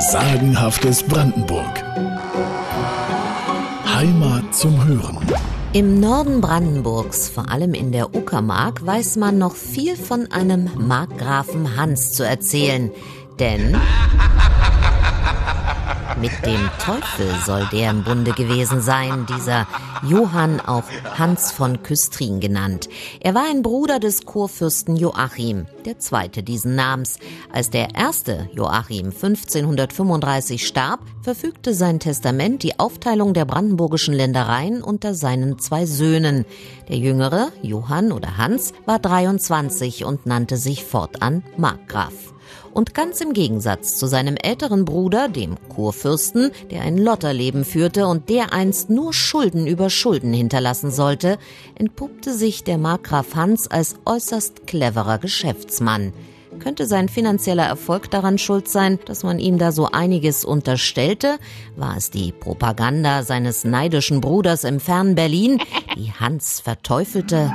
Sagenhaftes 0.00 1.02
Brandenburg. 1.02 1.82
Heimat 3.84 4.54
zum 4.54 4.84
Hören. 4.84 5.18
Im 5.72 5.98
Norden 5.98 6.40
Brandenburgs, 6.40 7.28
vor 7.28 7.50
allem 7.50 7.74
in 7.74 7.90
der 7.90 8.14
Uckermark, 8.14 8.86
weiß 8.86 9.16
man 9.16 9.38
noch 9.38 9.56
viel 9.56 9.96
von 9.96 10.30
einem 10.30 10.70
Markgrafen 10.78 11.76
Hans 11.76 12.12
zu 12.12 12.22
erzählen. 12.22 12.92
Denn 13.40 13.76
mit 16.20 16.32
dem 16.44 16.68
Teufel 16.84 17.32
soll 17.46 17.68
der 17.72 17.90
im 17.90 18.02
Bunde 18.02 18.32
gewesen 18.32 18.80
sein, 18.80 19.26
dieser 19.26 19.66
Johann, 20.02 20.60
auch 20.60 20.84
Hans 21.16 21.52
von 21.52 21.82
Küstrin 21.82 22.40
genannt. 22.40 22.88
Er 23.20 23.34
war 23.34 23.44
ein 23.48 23.62
Bruder 23.62 24.00
des 24.00 24.24
Kurfürsten 24.24 24.96
Joachim, 24.96 25.66
der 25.84 25.98
zweite 25.98 26.42
diesen 26.42 26.74
Namens. 26.74 27.18
Als 27.52 27.70
der 27.70 27.94
erste 27.94 28.48
Joachim 28.52 29.06
1535 29.06 30.66
starb, 30.66 31.00
verfügte 31.22 31.74
sein 31.74 32.00
Testament 32.00 32.62
die 32.62 32.78
Aufteilung 32.78 33.34
der 33.34 33.44
brandenburgischen 33.44 34.14
Ländereien 34.14 34.82
unter 34.82 35.14
seinen 35.14 35.58
zwei 35.58 35.86
Söhnen. 35.86 36.44
Der 36.88 36.96
jüngere, 36.96 37.48
Johann 37.62 38.12
oder 38.12 38.36
Hans, 38.36 38.72
war 38.86 38.98
23 38.98 40.04
und 40.04 40.26
nannte 40.26 40.56
sich 40.56 40.84
fortan 40.84 41.44
Markgraf. 41.56 42.12
Und 42.72 42.94
ganz 42.94 43.20
im 43.20 43.32
Gegensatz 43.32 43.96
zu 43.96 44.06
seinem 44.06 44.36
älteren 44.36 44.84
Bruder, 44.84 45.28
dem 45.28 45.56
Kurfürsten, 45.68 46.50
der 46.70 46.82
ein 46.82 46.98
Lotterleben 46.98 47.64
führte 47.64 48.06
und 48.06 48.28
der 48.28 48.52
einst 48.52 48.90
nur 48.90 49.12
Schulden 49.12 49.66
über 49.66 49.90
Schulden 49.90 50.32
hinterlassen 50.32 50.90
sollte, 50.90 51.38
entpuppte 51.74 52.32
sich 52.32 52.64
der 52.64 52.78
Markgraf 52.78 53.34
Hans 53.34 53.68
als 53.68 53.96
äußerst 54.04 54.66
cleverer 54.66 55.18
Geschäftsmann. 55.18 56.12
Könnte 56.58 56.86
sein 56.86 57.08
finanzieller 57.08 57.64
Erfolg 57.64 58.10
daran 58.10 58.38
schuld 58.38 58.68
sein, 58.68 58.98
dass 59.06 59.22
man 59.22 59.38
ihm 59.38 59.58
da 59.58 59.70
so 59.70 59.86
einiges 59.90 60.44
unterstellte? 60.44 61.38
War 61.76 61.96
es 61.96 62.10
die 62.10 62.32
Propaganda 62.32 63.22
seines 63.22 63.64
neidischen 63.64 64.20
Bruders 64.20 64.64
im 64.64 64.80
fernen 64.80 65.14
Berlin, 65.14 65.60
die 65.96 66.12
Hans 66.12 66.60
verteufelte? 66.60 67.52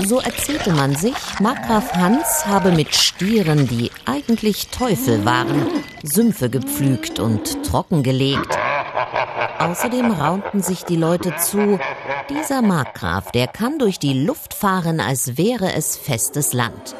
So 0.00 0.18
erzählte 0.18 0.72
man 0.72 0.96
sich, 0.96 1.14
Markgraf 1.40 1.94
Hans 1.94 2.46
habe 2.46 2.72
mit 2.72 2.94
Stieren, 2.94 3.68
die 3.68 3.90
eigentlich 4.06 4.68
Teufel 4.68 5.24
waren, 5.24 5.66
Sümpfe 6.02 6.50
gepflügt 6.50 7.20
und 7.20 7.64
trockengelegt. 7.64 8.58
Außerdem 9.58 10.10
raunten 10.10 10.62
sich 10.62 10.84
die 10.84 10.96
Leute 10.96 11.36
zu, 11.36 11.78
dieser 12.28 12.60
Markgraf, 12.60 13.30
der 13.30 13.46
kann 13.46 13.78
durch 13.78 13.98
die 13.98 14.24
Luft 14.24 14.52
fahren, 14.52 15.00
als 15.00 15.36
wäre 15.38 15.72
es 15.74 15.96
festes 15.96 16.52
Land. 16.52 16.94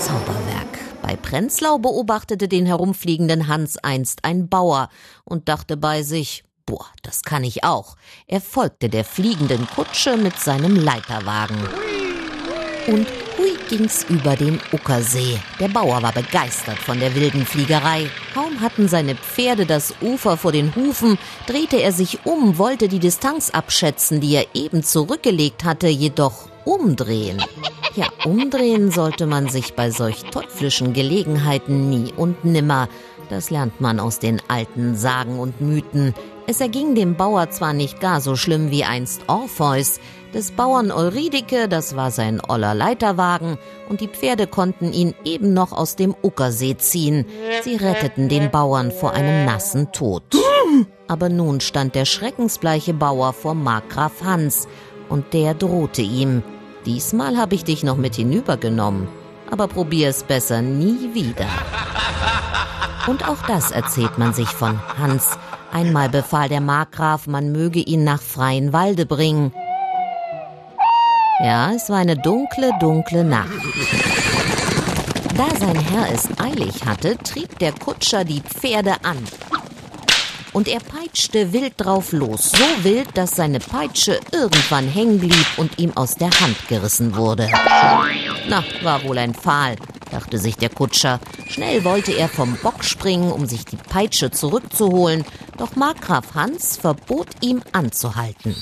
Zauberwerk. 0.00 0.64
Bei 1.02 1.16
Prenzlau 1.16 1.78
beobachtete 1.78 2.46
den 2.46 2.66
herumfliegenden 2.66 3.48
Hans 3.48 3.78
einst 3.78 4.24
ein 4.24 4.48
Bauer 4.48 4.88
und 5.24 5.48
dachte 5.48 5.76
bei 5.76 6.02
sich, 6.02 6.43
Boah, 6.66 6.86
das 7.02 7.22
kann 7.22 7.44
ich 7.44 7.62
auch. 7.62 7.96
Er 8.26 8.40
folgte 8.40 8.88
der 8.88 9.04
fliegenden 9.04 9.66
Kutsche 9.68 10.16
mit 10.16 10.38
seinem 10.38 10.76
Leiterwagen. 10.76 11.58
Und 12.86 13.06
hui 13.36 13.56
ging's 13.68 14.04
über 14.08 14.34
den 14.34 14.58
Uckersee. 14.72 15.38
Der 15.60 15.68
Bauer 15.68 16.02
war 16.02 16.12
begeistert 16.12 16.78
von 16.78 17.00
der 17.00 17.14
wilden 17.14 17.44
Fliegerei. 17.44 18.10
Kaum 18.32 18.60
hatten 18.60 18.88
seine 18.88 19.14
Pferde 19.14 19.66
das 19.66 19.94
Ufer 20.00 20.38
vor 20.38 20.52
den 20.52 20.74
Hufen, 20.74 21.18
drehte 21.46 21.76
er 21.76 21.92
sich 21.92 22.24
um, 22.24 22.56
wollte 22.56 22.88
die 22.88 22.98
Distanz 22.98 23.50
abschätzen, 23.50 24.22
die 24.22 24.34
er 24.34 24.46
eben 24.54 24.82
zurückgelegt 24.82 25.64
hatte, 25.64 25.88
jedoch 25.88 26.48
umdrehen. 26.64 27.42
Ja, 27.94 28.08
umdrehen 28.24 28.90
sollte 28.90 29.26
man 29.26 29.48
sich 29.48 29.74
bei 29.74 29.90
solch 29.90 30.24
teuflischen 30.24 30.94
Gelegenheiten 30.94 31.90
nie 31.90 32.12
und 32.12 32.44
nimmer. 32.44 32.88
Das 33.30 33.50
lernt 33.50 33.80
man 33.80 34.00
aus 34.00 34.18
den 34.18 34.40
alten 34.48 34.96
Sagen 34.96 35.38
und 35.38 35.60
Mythen. 35.60 36.14
Es 36.46 36.60
erging 36.60 36.94
dem 36.94 37.16
Bauer 37.16 37.50
zwar 37.50 37.72
nicht 37.72 38.00
gar 38.00 38.20
so 38.20 38.36
schlimm 38.36 38.70
wie 38.70 38.84
einst 38.84 39.22
Orpheus, 39.28 39.98
des 40.34 40.50
Bauern 40.50 40.90
Euridike, 40.90 41.68
das 41.68 41.94
war 41.94 42.10
sein 42.10 42.42
oller 42.46 42.74
Leiterwagen, 42.74 43.56
und 43.88 44.00
die 44.00 44.08
Pferde 44.08 44.46
konnten 44.48 44.92
ihn 44.92 45.14
eben 45.24 45.54
noch 45.54 45.72
aus 45.72 45.94
dem 45.94 46.14
Uckersee 46.22 46.76
ziehen. 46.76 47.24
Sie 47.62 47.76
retteten 47.76 48.28
den 48.28 48.50
Bauern 48.50 48.90
vor 48.90 49.12
einem 49.12 49.44
nassen 49.44 49.92
Tod. 49.92 50.24
Aber 51.06 51.28
nun 51.28 51.60
stand 51.60 51.94
der 51.94 52.04
schreckensbleiche 52.04 52.94
Bauer 52.94 53.32
vor 53.32 53.54
Markgraf 53.54 54.24
Hans, 54.24 54.66
und 55.08 55.32
der 55.32 55.54
drohte 55.54 56.02
ihm. 56.02 56.42
Diesmal 56.84 57.36
habe 57.36 57.54
ich 57.54 57.64
dich 57.64 57.84
noch 57.84 57.96
mit 57.96 58.16
hinübergenommen, 58.16 59.06
aber 59.50 59.68
probier 59.68 60.08
es 60.08 60.24
besser 60.24 60.62
nie 60.62 61.14
wieder. 61.14 61.46
Und 63.06 63.28
auch 63.28 63.42
das 63.46 63.70
erzählt 63.70 64.18
man 64.18 64.32
sich 64.32 64.48
von 64.48 64.80
Hans, 64.98 65.38
Einmal 65.74 66.08
befahl 66.08 66.48
der 66.48 66.60
Markgraf, 66.60 67.26
man 67.26 67.50
möge 67.50 67.80
ihn 67.80 68.04
nach 68.04 68.22
freien 68.22 68.72
Walde 68.72 69.06
bringen. 69.06 69.52
Ja, 71.42 71.72
es 71.72 71.90
war 71.90 71.96
eine 71.96 72.16
dunkle, 72.16 72.70
dunkle 72.78 73.24
Nacht. 73.24 73.50
Da 75.36 75.48
sein 75.58 75.74
Herr 75.74 76.12
es 76.12 76.28
eilig 76.38 76.84
hatte, 76.86 77.16
trieb 77.18 77.58
der 77.58 77.72
Kutscher 77.72 78.24
die 78.24 78.40
Pferde 78.40 78.94
an. 79.02 79.18
Und 80.52 80.68
er 80.68 80.78
peitschte 80.78 81.52
wild 81.52 81.74
drauf 81.76 82.12
los, 82.12 82.52
so 82.52 82.84
wild, 82.84 83.08
dass 83.14 83.34
seine 83.34 83.58
Peitsche 83.58 84.20
irgendwann 84.30 84.86
hängen 84.86 85.18
blieb 85.18 85.46
und 85.56 85.80
ihm 85.80 85.96
aus 85.96 86.14
der 86.14 86.30
Hand 86.30 86.68
gerissen 86.68 87.16
wurde. 87.16 87.48
Na, 88.48 88.62
war 88.84 89.02
wohl 89.02 89.18
ein 89.18 89.34
Pfahl, 89.34 89.74
dachte 90.14 90.38
sich 90.38 90.56
der 90.56 90.70
Kutscher. 90.70 91.20
Schnell 91.48 91.84
wollte 91.84 92.12
er 92.12 92.28
vom 92.28 92.56
Bock 92.62 92.84
springen, 92.84 93.32
um 93.32 93.46
sich 93.46 93.64
die 93.64 93.76
Peitsche 93.76 94.30
zurückzuholen, 94.30 95.24
doch 95.58 95.76
Markgraf 95.76 96.34
Hans 96.34 96.76
verbot 96.76 97.28
ihm 97.40 97.62
anzuhalten. 97.72 98.54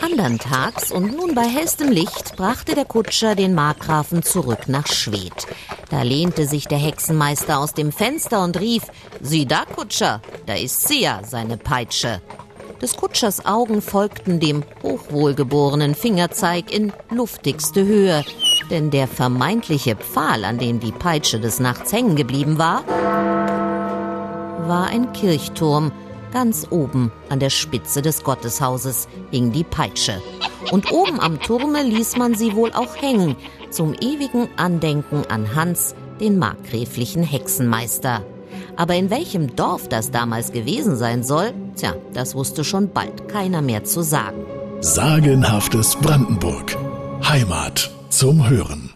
Andern 0.00 0.38
Tags 0.38 0.92
und 0.92 1.16
nun 1.16 1.34
bei 1.34 1.48
hellstem 1.48 1.90
Licht 1.90 2.36
brachte 2.36 2.74
der 2.74 2.84
Kutscher 2.84 3.34
den 3.34 3.54
Markgrafen 3.54 4.22
zurück 4.22 4.68
nach 4.68 4.86
Schwedt. 4.86 5.46
Da 5.90 6.02
lehnte 6.02 6.46
sich 6.46 6.66
der 6.66 6.78
Hexenmeister 6.78 7.58
aus 7.58 7.74
dem 7.74 7.90
Fenster 7.90 8.44
und 8.44 8.60
rief, 8.60 8.84
Sieh 9.20 9.46
da, 9.46 9.64
Kutscher, 9.64 10.20
da 10.46 10.54
ist 10.54 10.86
sie 10.86 11.02
ja, 11.02 11.22
seine 11.24 11.56
Peitsche. 11.56 12.20
Des 12.82 12.96
Kutschers 12.96 13.46
Augen 13.46 13.80
folgten 13.80 14.40
dem 14.40 14.62
hochwohlgeborenen 14.82 15.94
Fingerzeig 15.94 16.70
in 16.70 16.92
luftigste 17.10 17.84
Höhe, 17.84 18.24
denn 18.70 18.90
der 18.90 19.06
vermeintliche 19.06 19.96
Pfahl, 19.96 20.44
an 20.44 20.58
dem 20.58 20.80
die 20.80 20.92
Peitsche 20.92 21.40
des 21.40 21.60
Nachts 21.60 21.92
hängen 21.92 22.16
geblieben 22.16 22.58
war, 22.58 22.84
war 24.68 24.86
ein 24.86 25.12
Kirchturm. 25.12 25.92
Ganz 26.32 26.66
oben 26.70 27.12
an 27.28 27.38
der 27.38 27.50
Spitze 27.50 28.02
des 28.02 28.24
Gotteshauses 28.24 29.06
hing 29.30 29.52
die 29.52 29.62
Peitsche. 29.62 30.20
Und 30.72 30.90
oben 30.90 31.20
am 31.20 31.40
Turme 31.40 31.82
ließ 31.82 32.16
man 32.16 32.34
sie 32.34 32.56
wohl 32.56 32.72
auch 32.72 32.96
hängen, 32.96 33.36
zum 33.70 33.94
ewigen 33.94 34.48
Andenken 34.56 35.22
an 35.28 35.54
Hans, 35.54 35.94
den 36.20 36.38
markgräflichen 36.38 37.22
Hexenmeister. 37.22 38.24
Aber 38.76 38.94
in 38.94 39.10
welchem 39.10 39.54
Dorf 39.54 39.88
das 39.88 40.10
damals 40.10 40.50
gewesen 40.50 40.96
sein 40.96 41.22
soll, 41.22 41.52
tja, 41.76 41.94
das 42.12 42.34
wusste 42.34 42.64
schon 42.64 42.90
bald 42.90 43.28
keiner 43.28 43.62
mehr 43.62 43.84
zu 43.84 44.02
sagen. 44.02 44.44
Sagenhaftes 44.80 45.96
Brandenburg. 45.96 46.76
Heimat 47.22 47.90
zum 48.14 48.48
Hören. 48.48 48.93